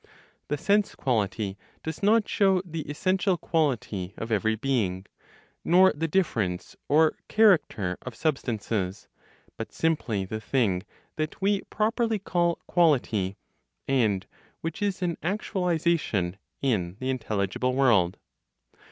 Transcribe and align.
The 0.47 0.57
sense 0.57 0.95
quality 0.95 1.59
does 1.83 2.01
not 2.01 2.27
show 2.27 2.63
the 2.65 2.89
essential 2.89 3.37
quality 3.37 4.15
of 4.17 4.31
every 4.31 4.55
being, 4.55 5.05
nor 5.63 5.93
the 5.93 6.07
difference 6.07 6.75
or 6.89 7.19
character 7.27 7.99
of 8.01 8.15
substances, 8.15 9.07
but 9.57 9.71
simply 9.71 10.25
the 10.25 10.41
thing 10.41 10.81
that 11.17 11.39
we 11.39 11.61
properly 11.65 12.17
call 12.17 12.55
quality, 12.65 13.37
and 13.87 14.25
which 14.61 14.81
is 14.81 15.03
an 15.03 15.17
actualization 15.21 16.37
in 16.63 16.97
the 16.99 17.11
intelligible 17.11 17.75
world. 17.75 18.17